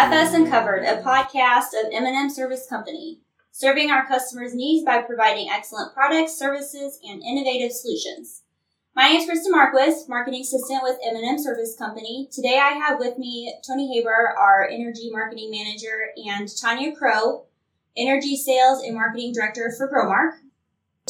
[0.00, 3.20] FS Uncovered, a podcast of M&M Service Company,
[3.52, 8.44] serving our customers' needs by providing excellent products, services, and innovative solutions.
[8.96, 12.30] My name is Krista Marquis, marketing assistant with M&M Service Company.
[12.32, 17.44] Today I have with me Tony Haber, our energy marketing manager, and Tanya Crow,
[17.94, 20.38] energy sales and marketing director for Growmark.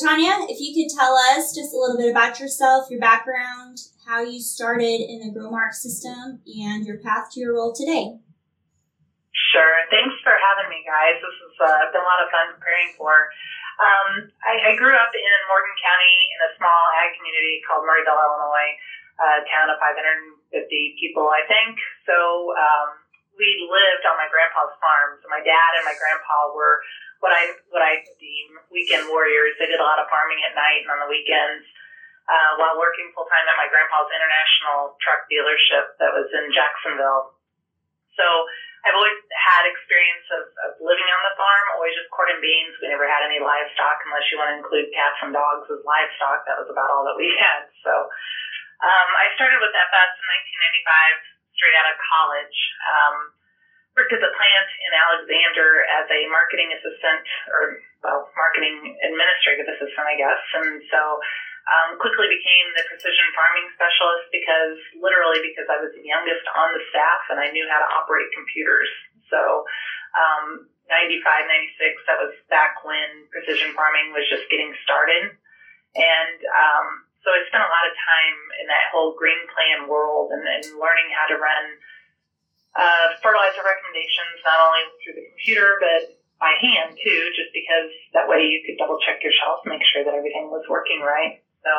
[0.00, 4.20] Tanya, if you could tell us just a little bit about yourself, your background, how
[4.20, 8.18] you started in the Growmark system, and your path to your role today.
[9.30, 9.86] Sure.
[9.90, 11.14] Thanks for having me, guys.
[11.22, 13.30] This has uh, been a lot of fun preparing for.
[13.78, 18.18] Um, I, I grew up in Morgan County in a small ag community called Murrayville,
[18.18, 18.74] Illinois,
[19.22, 21.78] a town of 550 people, I think.
[22.10, 23.00] So um,
[23.38, 25.22] we lived on my grandpa's farm.
[25.22, 26.82] So my dad and my grandpa were
[27.22, 29.54] what I what I deem weekend warriors.
[29.62, 31.64] They did a lot of farming at night and on the weekends.
[32.30, 37.34] Uh, while working full time at my grandpa's international truck dealership that was in Jacksonville.
[38.14, 38.26] So
[38.80, 42.72] I've always had experience of, of living on the farm, always just cordon beans.
[42.80, 46.48] We never had any livestock unless you want to include cats and dogs as livestock.
[46.48, 47.68] That was about all that we had.
[47.84, 47.92] So
[48.80, 50.26] um, I started with FS in
[51.20, 52.58] 1995, straight out of college.
[52.88, 53.16] Um,
[53.92, 60.06] worked at the plant in Alexander as a marketing assistant, or well, marketing administrative assistant,
[60.08, 60.42] I guess.
[60.56, 61.20] And so
[61.70, 66.74] um, quickly became the precision farming specialist because literally because I was the youngest on
[66.74, 68.90] the staff and I knew how to operate computers.
[69.30, 69.62] So
[70.18, 75.30] um, 95, 96, that was back when precision farming was just getting started.
[75.94, 76.86] And um,
[77.22, 80.66] so I spent a lot of time in that whole green plan world and, and
[80.74, 81.64] learning how to run
[82.74, 88.26] uh, fertilizer recommendations, not only through the computer, but by hand too, just because that
[88.26, 91.44] way you could double check your shelves, make sure that everything was working right.
[91.64, 91.72] So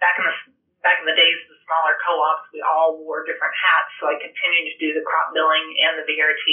[0.00, 0.34] back in the
[0.82, 3.90] back in the days of the smaller co-ops, we all wore different hats.
[3.98, 6.46] So I continued to do the crop billing and the VRT.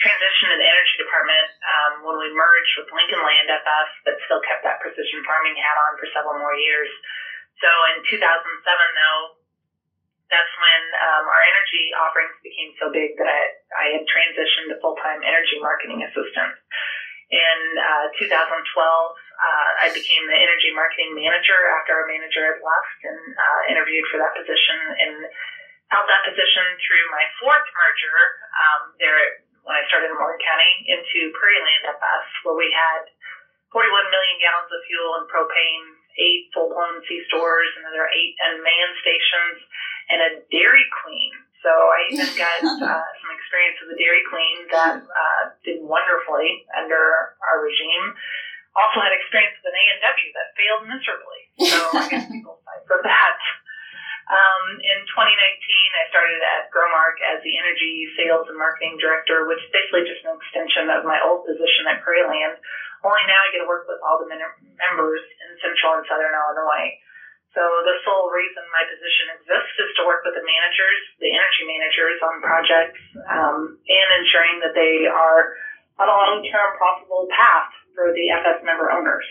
[0.00, 4.42] Transition to the energy department um, when we merged with Lincoln Land FS, but still
[4.42, 6.90] kept that precision farming hat on for several more years.
[7.62, 8.18] So in 2007,
[8.66, 9.22] though,
[10.32, 13.44] that's when um, our energy offerings became so big that I,
[13.76, 16.56] I had transitioned to full-time energy marketing assistant.
[17.30, 18.64] In uh, 2012,
[19.38, 24.06] uh, I became the energy marketing manager after our manager had left and uh, interviewed
[24.12, 25.14] for that position and
[25.92, 28.16] held that position through my fourth merger
[28.56, 33.06] um, there when I started in Morgan County into Prairieland FS, where we had
[33.70, 35.86] 41 million gallons of fuel and propane,
[36.18, 39.62] eight full-blown C-stores, and another eight unmanned stations,
[40.10, 41.30] and a Dairy Queen.
[41.62, 46.66] So I even got uh, some experience with the Dairy Queen that uh, did wonderfully
[46.74, 48.18] under our regime
[48.72, 51.40] also had experience with an A&W that failed miserably.
[51.68, 53.38] So I guess people fight for that.
[54.32, 59.60] Um, in 2019, I started at Growmark as the Energy Sales and Marketing Director, which
[59.60, 62.56] is basically just an extension of my old position at Prairieland.
[63.04, 66.96] Only now I get to work with all the members in Central and Southern Illinois.
[67.52, 71.68] So the sole reason my position exists is to work with the managers, the energy
[71.68, 75.60] managers on projects, um, and ensuring that they are
[76.00, 79.24] on a long-term profitable path for the FS member owners.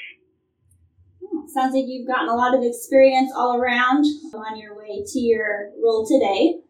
[1.53, 5.71] sounds like you've gotten a lot of experience all around on your way to your
[5.81, 6.61] role today.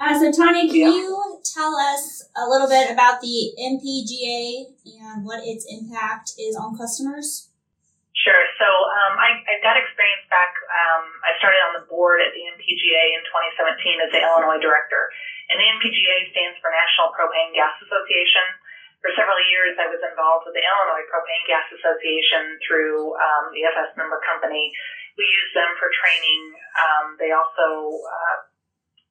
[0.00, 0.94] Uh, so, Tanya, can yeah.
[0.94, 4.70] you tell us a little bit about the NPGA
[5.02, 7.50] and what its impact is on customers?
[8.14, 8.44] Sure.
[8.58, 10.50] So um, I, I got experience back.
[10.66, 15.06] Um, I started on the board at the NPGA in 2017 as the Illinois director.
[15.48, 18.42] And the NPGA stands for National Propane Gas Association
[19.02, 23.62] for several years, I was involved with the Illinois Propane Gas Association through um, the
[23.70, 24.74] FS member company.
[25.14, 26.42] We use them for training.
[26.82, 28.36] Um, they also uh,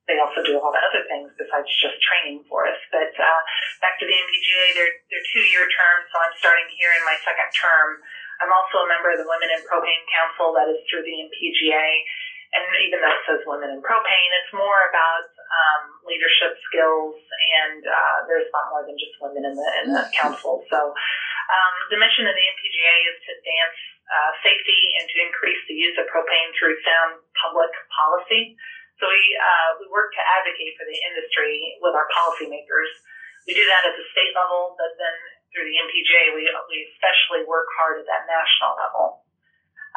[0.07, 2.79] they also do a lot of other things besides just training for us.
[2.91, 3.41] But uh,
[3.83, 7.15] back to the NPGA, they're they're two year terms, so I'm starting here in my
[7.23, 7.99] second term.
[8.43, 11.87] I'm also a member of the Women in Propane Council that is through the NPGA.
[12.55, 15.27] And even though it says women in propane, it's more about
[15.67, 17.19] um, leadership skills,
[17.59, 20.63] and uh, there's a lot more than just women in the, in the council.
[20.71, 25.59] So um, the mission of the NPGA is to advance uh, safety and to increase
[25.67, 28.55] the use of propane through sound public policy.
[28.97, 32.89] So we uh, we work to advocate for the industry with our policymakers.
[33.45, 35.15] We do that at the state level, but then
[35.53, 39.05] through the NPGA, we we especially work hard at that national level.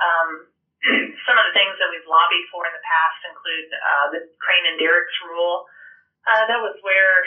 [0.00, 0.30] Um,
[1.28, 4.64] some of the things that we've lobbied for in the past include uh, the Crane
[4.72, 5.64] and Derricks rule.
[6.24, 7.24] Uh, that was where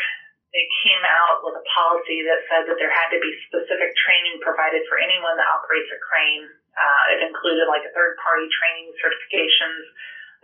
[0.54, 4.38] they came out with a policy that said that there had to be specific training
[4.42, 6.46] provided for anyone that operates a crane.
[6.78, 9.82] Uh, it included like a third party training certifications.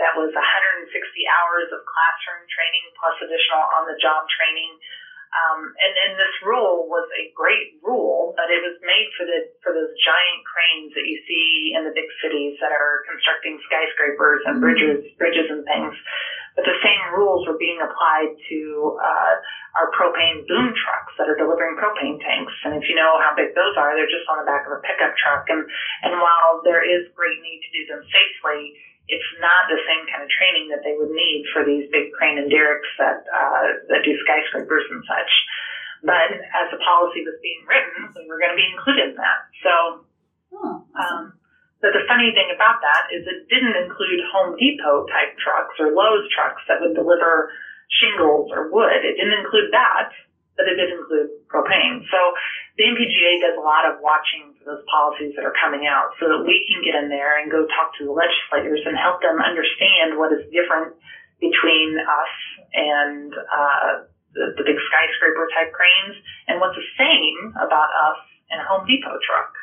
[0.02, 4.74] That was 160 hours of classroom training plus additional on the job training.
[5.30, 9.46] Um, and then this rule was a great rule, but it was made for the
[9.62, 14.42] for those giant cranes that you see in the big cities that are constructing skyscrapers
[14.50, 15.94] and bridges, bridges and things.
[16.58, 18.60] But the same rules were being applied to
[18.98, 19.34] uh,
[19.78, 22.56] our propane boom trucks that are delivering propane tanks.
[22.66, 24.82] And if you know how big those are, they're just on the back of a
[24.82, 25.46] pickup truck.
[25.54, 25.62] And
[26.10, 28.74] and while there is great need to do them safely,
[29.10, 32.38] it's not the same kind of training that they would need for these big crane
[32.38, 35.32] and derricks that uh, that do skyscrapers and such.
[36.06, 39.40] But as the policy was being written, we were going to be included in that.
[39.66, 39.74] So,
[40.56, 40.96] Oh, awesome.
[40.96, 41.24] um,
[41.84, 45.92] but the funny thing about that is it didn't include Home Depot type trucks or
[45.94, 47.52] Lowe's trucks that would deliver
[48.02, 49.04] shingles or wood.
[49.04, 50.10] It didn't include that,
[50.60, 52.04] but it did include propane.
[52.12, 52.20] So
[52.76, 56.28] the NPGA does a lot of watching for those policies that are coming out so
[56.28, 59.40] that we can get in there and go talk to the legislators and help them
[59.40, 61.00] understand what is different
[61.40, 62.34] between us
[62.76, 64.04] and uh,
[64.36, 66.20] the, the big skyscraper type cranes
[66.52, 68.20] and what's the same about us
[68.52, 69.56] and a Home Depot truck.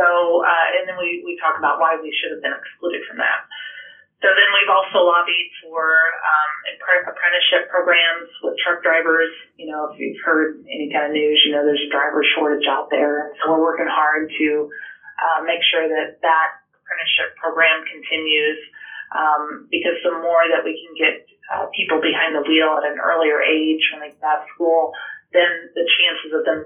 [0.00, 0.04] So,
[0.44, 3.44] uh, and then we, we talk about why we should have been excluded from that.
[4.24, 5.84] So then we've also lobbied for
[6.24, 6.50] um,
[7.04, 9.28] apprenticeship programs with truck drivers.
[9.60, 12.64] You know, if you've heard any kind of news, you know there's a driver shortage
[12.64, 13.36] out there.
[13.38, 14.48] So we're working hard to
[15.20, 18.56] uh, make sure that that apprenticeship program continues
[19.12, 22.96] um, because the more that we can get uh, people behind the wheel at an
[22.96, 24.96] earlier age when they get out of school,
[25.36, 26.64] then the chances of them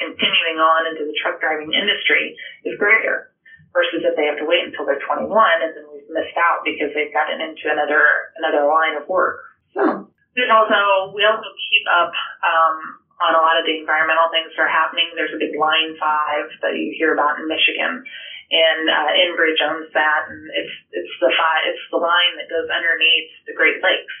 [0.00, 2.32] continuing on into the truck driving industry
[2.64, 3.28] is greater
[3.76, 6.88] versus if they have to wait until they're 21 and then we've missed out because
[6.96, 9.44] they've gotten into another another line of work.
[9.76, 12.76] So we also we also keep up um,
[13.20, 15.12] on a lot of the environmental things that are happening.
[15.12, 18.00] There's a big Line Five that you hear about in Michigan,
[18.52, 22.68] and uh, Enbridge owns that, and it's it's the five, it's the line that goes
[22.72, 24.16] underneath the Great Lakes.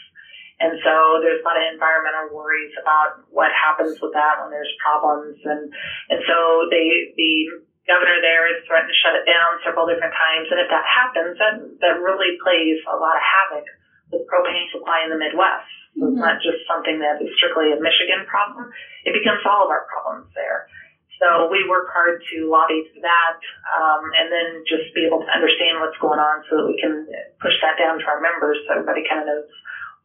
[0.56, 4.72] And so there's a lot of environmental worries about what happens with that when there's
[4.80, 5.68] problems, and
[6.08, 10.50] and so they the governor there has threatened to shut it down several different times.
[10.50, 13.66] And if that happens, that, that really plays a lot of havoc
[14.10, 15.66] with propane supply in the Midwest.
[15.98, 18.68] So it's not just something that is strictly a Michigan problem.
[19.06, 20.68] It becomes all of our problems there.
[21.16, 23.40] So we work hard to lobby for that,
[23.72, 27.08] um, and then just be able to understand what's going on so that we can
[27.40, 29.48] push that down to our members so everybody kind of knows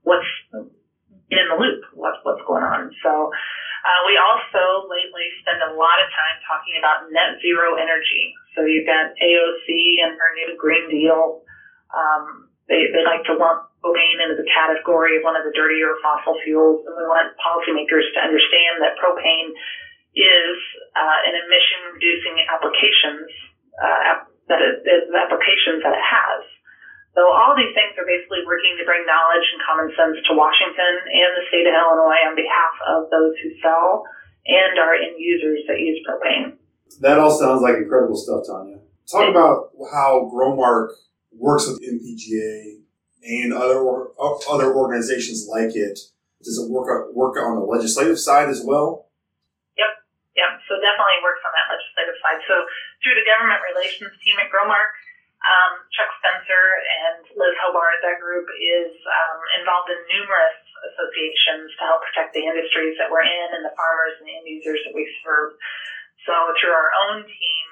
[0.08, 2.96] what's in the loop, what's, what's going on.
[3.04, 3.28] So,
[3.82, 4.81] uh, we also
[5.22, 8.34] lately spend a lot of time talking about net zero energy.
[8.58, 9.68] So you've got AOC
[10.02, 11.46] and her new Green Deal.
[11.94, 15.94] Um, they, they like to lump propane into the category of one of the dirtier
[16.02, 19.54] fossil fuels, and we want policymakers to understand that propane
[20.18, 20.58] is
[20.98, 23.30] uh, an emission reducing applications
[23.78, 26.42] uh, that it, the applications that it has.
[27.12, 30.94] So all these things are basically working to bring knowledge and common sense to Washington
[31.12, 34.08] and the state of Illinois on behalf of those who sell
[34.46, 36.58] and our end users that use propane.
[37.00, 38.80] That all sounds like incredible stuff, Tanya.
[39.10, 40.96] Talk about how Growmark
[41.32, 42.80] works with NPGA
[43.24, 43.82] and other
[44.50, 46.00] other organizations like it.
[46.42, 49.12] Does it work work on the legislative side as well?
[49.78, 49.94] Yep,
[50.36, 50.52] yep.
[50.66, 52.40] So definitely works on that legislative side.
[52.50, 52.56] So
[53.04, 54.96] through the government relations team at Growmark,
[55.46, 60.58] um, Chuck Spencer and Liz Hobart, that group is um, involved in numerous
[60.90, 64.48] associations to help protect the industries that we're in and the farmers and the end
[64.48, 65.54] users that we serve.
[66.26, 67.66] So through our own team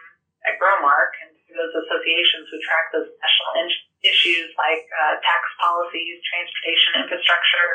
[0.46, 5.42] at Growmark and through those associations, we track those national in- issues like uh, tax
[5.60, 7.70] policies, transportation infrastructure,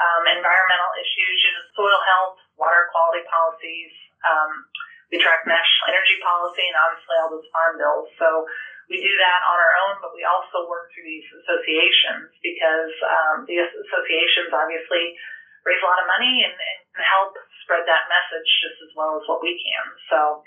[0.00, 3.92] um, environmental issues, you know, soil health, water quality policies.
[4.24, 4.68] Um,
[5.10, 8.08] we track national energy policy and obviously all those farm bills.
[8.14, 8.46] So
[8.90, 13.46] we do that on our own, but we also work through these associations because um,
[13.46, 15.14] the associations obviously
[15.62, 19.24] raise a lot of money and, and help spread that message just as well as
[19.30, 19.84] what we can.
[20.10, 20.42] So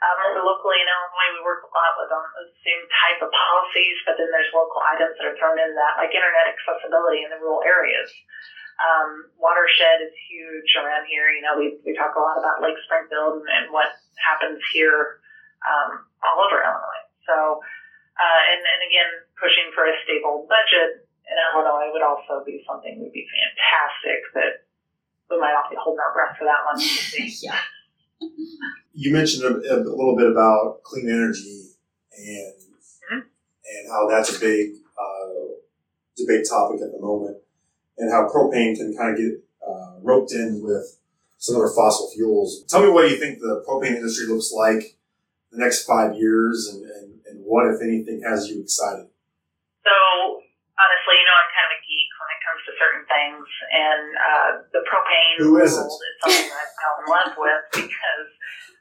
[0.00, 4.00] um, locally in Illinois, we work a lot with um, the same type of policies,
[4.08, 7.38] but then there's local items that are thrown into that, like internet accessibility in the
[7.44, 8.08] rural areas.
[8.80, 11.28] Um, watershed is huge around here.
[11.28, 15.20] You know, we, we talk a lot about Lake Springfield and, and what happens here
[15.62, 17.04] um, all over Illinois.
[17.28, 17.62] So
[18.18, 23.00] uh, and, and again, pushing for a stable budget in Illinois would also be something
[23.00, 24.20] would be fantastic.
[24.34, 24.68] But
[25.30, 26.78] we might all be holding our breath for that one.
[27.42, 27.60] yeah.
[28.92, 31.72] You mentioned a, a, little bit about clean energy
[32.16, 33.18] and mm-hmm.
[33.18, 35.56] and how that's a big uh,
[36.16, 37.38] debate topic at the moment,
[37.98, 40.98] and how propane can kind of get uh, roped in with
[41.38, 42.64] some other fossil fuels.
[42.68, 44.96] Tell me what you think the propane industry looks like
[45.50, 47.21] the next five years, and, and, and
[47.52, 49.12] what, if anything, has you excited?
[49.84, 49.92] So
[50.72, 54.02] honestly, you know, I'm kind of a geek when it comes to certain things, and
[54.16, 55.84] uh, the propane Who isn't?
[55.92, 58.28] is something that I fell in love with because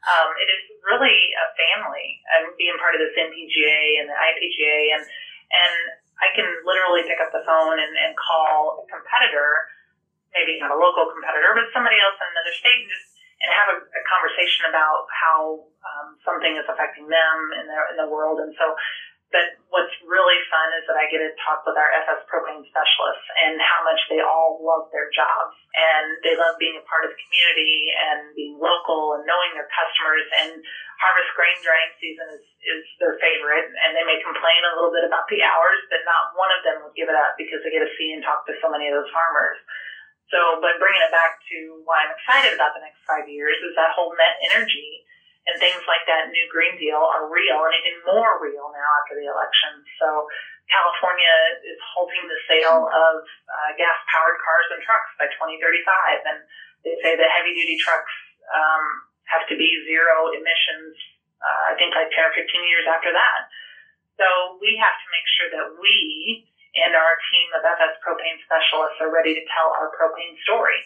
[0.08, 2.24] um, it is really a family.
[2.32, 5.76] And being part of this NPGA and the IPGA, and and
[6.24, 9.68] I can literally pick up the phone and, and call a competitor,
[10.32, 13.11] maybe not a local competitor, but somebody else in another state, and just
[13.42, 17.96] and have a, a conversation about how um, something is affecting them in the in
[17.98, 18.78] the world, and so
[19.32, 23.28] but what's really fun is that I get to talk with our FS propane specialists
[23.40, 25.56] and how much they all love their jobs.
[25.72, 29.72] And they love being a part of the community and being local and knowing their
[29.72, 30.28] customers.
[30.44, 30.60] And
[31.00, 33.72] harvest grain drying season is, is their favorite.
[33.72, 36.84] And they may complain a little bit about the hours, but not one of them
[36.84, 39.00] would give it up because they get to see and talk to so many of
[39.00, 39.56] those farmers.
[40.32, 43.76] So, but bringing it back to why I'm excited about the next five years is
[43.76, 45.04] that whole net energy
[45.44, 49.20] and things like that new Green Deal are real and even more real now after
[49.20, 49.84] the election.
[50.00, 50.32] So
[50.72, 51.36] California
[51.68, 53.16] is halting the sale of
[53.52, 56.32] uh, gas powered cars and trucks by 2035.
[56.32, 56.40] And
[56.88, 58.16] they say that heavy duty trucks
[58.56, 58.84] um,
[59.28, 60.96] have to be zero emissions,
[61.44, 63.52] uh, I think like 10 or 15 years after that.
[64.16, 69.00] So we have to make sure that we and our team of FS propane specialists
[69.04, 70.80] are ready to tell our propane story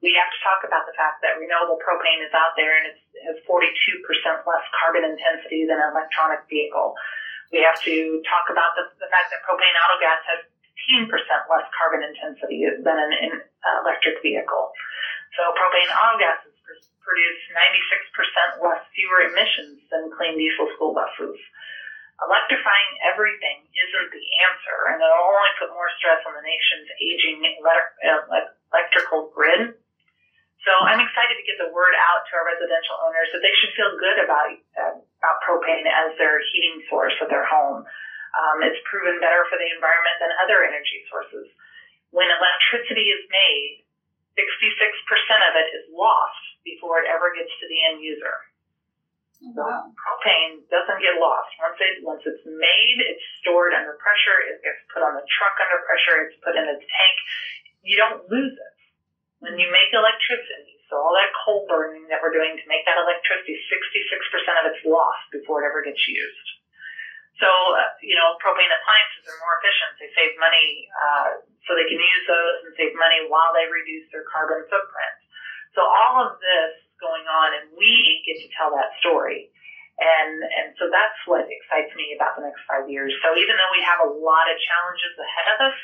[0.00, 2.96] we have to talk about the fact that renewable propane is out there and it
[3.28, 3.68] has 42%
[4.48, 6.96] less carbon intensity than an electronic vehicle.
[7.52, 10.40] We have to talk about the, the fact that propane auto gas has
[10.88, 11.12] 15%
[11.52, 14.72] less carbon intensity than an, an uh, electric vehicle.
[15.36, 21.36] So propane auto gases pr- produce 96% less fewer emissions than clean diesel school buses.
[22.20, 27.40] Electrifying everything isn't the answer, and it'll only put more stress on the nation's aging
[27.56, 29.72] electrical grid
[30.60, 33.72] so I'm excited to get the word out to our residential owners that they should
[33.72, 37.80] feel good about uh, about propane as their heating source of their home.
[38.36, 41.48] Um, it's proven better for the environment than other energy sources.
[42.12, 43.82] When electricity is made,
[44.36, 48.36] 66% of it is lost before it ever gets to the end user.
[49.40, 49.88] Oh, wow.
[49.96, 51.48] Propane doesn't get lost.
[51.56, 54.36] Once it once it's made, it's stored under pressure.
[54.44, 56.28] It gets put on the truck under pressure.
[56.28, 57.16] It's put in a tank.
[57.80, 58.74] You don't lose it
[59.40, 63.00] when you make electricity, so all that coal burning that we're doing to make that
[63.00, 66.48] electricity, 66% of it's lost before it ever gets used.
[67.40, 69.96] So, uh, you know, propane appliances are more efficient.
[69.96, 71.28] They save money, uh,
[71.64, 75.16] so they can use those and save money while they reduce their carbon footprint.
[75.72, 79.50] So all of this going on, and we get to tell that story.
[80.00, 83.12] And, and so that's what excites me about the next five years.
[83.20, 85.78] So even though we have a lot of challenges ahead of us,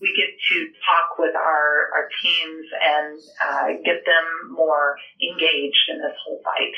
[0.00, 0.56] we get to
[0.88, 6.74] talk with our, our teams and uh, get them more engaged in this whole fight.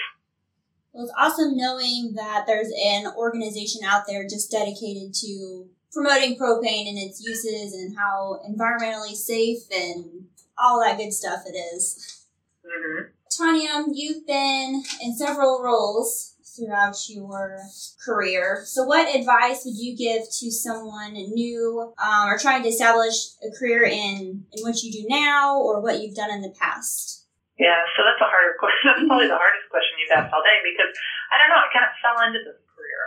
[0.93, 6.88] Well, it's awesome knowing that there's an organization out there just dedicated to promoting propane
[6.88, 10.26] and its uses and how environmentally safe and
[10.59, 12.26] all that good stuff it is.
[12.66, 13.13] Mm-hmm.
[13.37, 17.59] Tanya, you've been in several roles throughout your
[18.05, 18.62] career.
[18.64, 23.50] So, what advice would you give to someone new um, or trying to establish a
[23.59, 27.26] career in, in what you do now or what you've done in the past?
[27.59, 28.87] Yeah, so that's a harder question.
[28.87, 30.91] That's probably the hardest question you've asked all day because
[31.31, 31.62] I don't know.
[31.62, 33.03] I kind of fell into this career.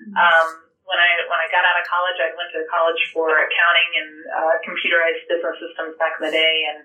[0.00, 0.16] Mm-hmm.
[0.16, 0.46] Um,
[0.84, 4.10] when I when I got out of college, I went to college for accounting and
[4.36, 6.84] uh, computerized business systems back in the day, and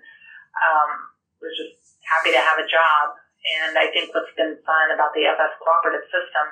[0.56, 0.90] um,
[1.38, 3.16] was just happy to have a job.
[3.58, 6.46] And I think what's been fun about the FS cooperative system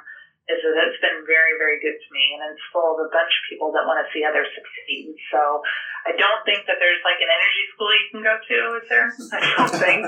[0.47, 3.35] is that it's been very, very good to me, and it's full of a bunch
[3.35, 5.19] of people that want to see others succeed.
[5.35, 5.59] So
[6.07, 9.11] I don't think that there's like an energy school you can go to, is there?
[9.35, 10.07] I don't think.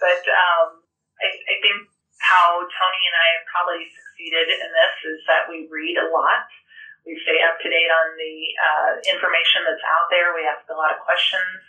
[0.00, 0.80] but um,
[1.20, 1.92] I, I think
[2.24, 6.48] how Tony and I have probably succeeded in this is that we read a lot.
[7.04, 10.32] We stay up to date on the uh, information that's out there.
[10.32, 11.60] We ask a lot of questions,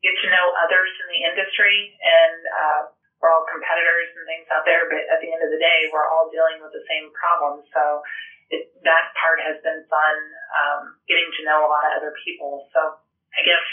[0.00, 2.80] get to know others in the industry, and uh,
[3.20, 6.08] we're all competitors and things out there, but at the end of the day, we're
[6.08, 7.68] all dealing with the same problems.
[7.72, 8.00] So
[8.48, 10.16] it, that part has been fun,
[10.56, 12.64] um, getting to know a lot of other people.
[12.72, 12.96] So
[13.36, 13.66] I guess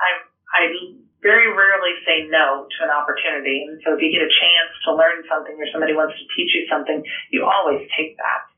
[0.00, 0.08] I
[0.50, 0.60] I
[1.20, 4.96] very rarely say no to an opportunity, and so if you get a chance to
[4.96, 8.50] learn something or somebody wants to teach you something, you always take that.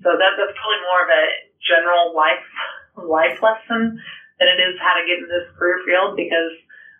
[0.00, 1.24] So that, that's probably more of a
[1.60, 2.48] general life
[2.96, 4.00] life lesson
[4.38, 6.52] than it is how to get in this career field because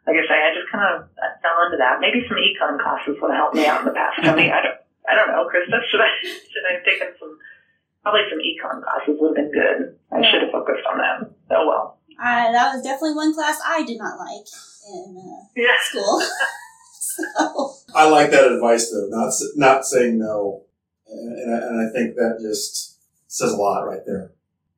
[0.07, 1.11] like I say, I just kind of
[1.43, 1.99] fell into that.
[1.99, 4.23] Maybe some econ classes would have helped me out in the past.
[4.23, 5.83] I mean, I don't, I don't know, Krista.
[5.91, 7.35] Should I, should I have taken some?
[8.07, 9.99] Probably some econ classes would have been good.
[10.15, 10.31] I Yeah.
[10.31, 11.17] should have focused on that.
[11.51, 11.99] Oh well.
[12.23, 14.47] Uh, that was definitely one class I did not like
[14.95, 15.75] in uh, Yeah.
[15.83, 16.23] school.
[17.01, 20.63] so, I like that advice though, not not saying no,
[21.09, 24.31] and, and, I, and I think that just says a lot right there.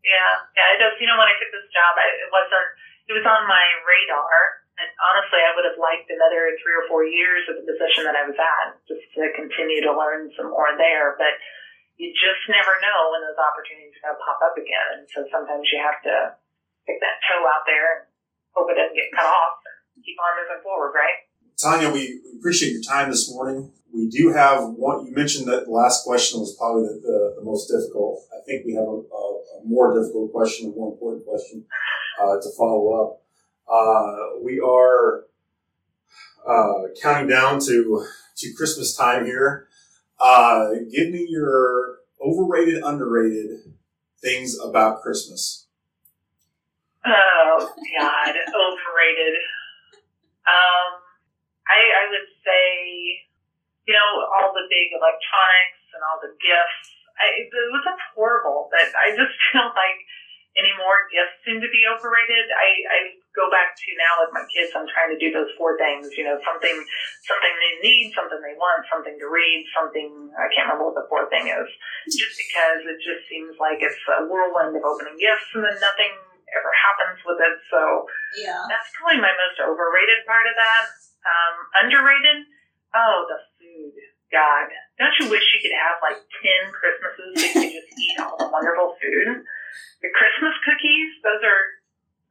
[0.03, 2.69] Yeah, yeah, it does you know, when I took this job, I, it wasn't,
[3.11, 4.63] it was on my radar.
[4.79, 8.15] And honestly, I would have liked another three or four years of the position that
[8.15, 11.19] I was at just to continue to learn some more there.
[11.19, 11.35] But
[11.99, 15.03] you just never know when those opportunities are going to pop up again.
[15.03, 16.39] And so sometimes you have to
[16.87, 18.01] stick that toe out there and
[18.55, 21.28] hope it doesn't get cut off and keep on moving forward, right?
[21.61, 23.73] Tanya, we appreciate your time this morning.
[23.93, 27.45] We do have one, you mentioned that the last question was probably the, the, the
[27.45, 28.23] most difficult.
[28.33, 31.65] I think we have a, a, a, more difficult question, a more important question
[32.23, 33.23] uh, to follow up.
[33.69, 35.25] Uh, we are
[36.49, 39.67] uh, counting down to, to Christmas time here.
[40.21, 43.75] Uh, give me your overrated, underrated
[44.23, 45.67] things about Christmas.
[47.05, 49.35] Oh God, overrated.
[50.47, 51.08] Um,
[51.69, 52.65] I, I would say,
[53.85, 56.89] you know, all the big electronics and all the gifts.
[57.19, 58.69] I, it was just horrible.
[58.73, 59.99] But I just feel like
[60.59, 62.51] any more gifts seem to be overrated.
[62.51, 62.99] I, I
[63.37, 64.75] go back to now with my kids.
[64.75, 66.11] I'm trying to do those four things.
[66.19, 66.75] You know, something
[67.23, 71.07] something they need, something they want, something to read, something I can't remember what the
[71.07, 71.69] fourth thing is.
[72.11, 76.13] Just because it just seems like it's a whirlwind of opening gifts, and then nothing
[76.57, 77.55] ever happens with it.
[77.71, 78.09] So
[78.43, 80.85] yeah, that's probably my most overrated part of that.
[81.29, 81.55] Um,
[81.85, 82.49] underrated.
[82.97, 83.93] Oh, the food.
[84.33, 88.17] God, don't you wish you could have like ten Christmases so you could just eat
[88.21, 89.45] all the wonderful food?
[90.01, 91.63] The Christmas cookies, those are,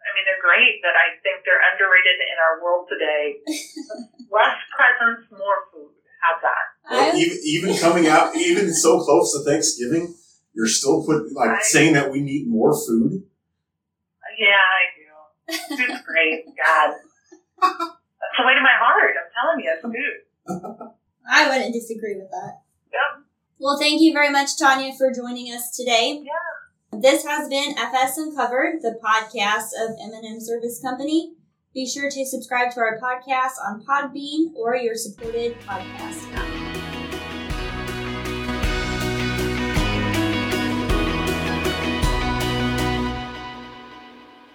[0.02, 3.42] I mean, they're great, but I think they're underrated in our world today.
[4.34, 5.94] Less presents, more food.
[6.22, 6.66] How's that?
[6.90, 10.16] Well, even, even coming out, even so close to Thanksgiving,
[10.54, 13.24] you're still put like I, saying that we need more food.
[14.38, 15.84] Yeah, I do.
[15.84, 16.46] It's great.
[16.58, 16.96] God,
[18.20, 19.16] that's the way to my heart.
[19.16, 20.92] I'm telling you, it's food.
[21.30, 22.62] I wouldn't disagree with that.
[22.92, 23.24] Yeah.
[23.60, 26.24] Well, thank you very much, Tanya, for joining us today.
[26.24, 27.00] Yeah.
[27.00, 31.34] This has been FS Uncovered, the podcast of M&M Service Company.
[31.74, 36.57] Be sure to subscribe to our podcast on Podbean or your supported podcast app.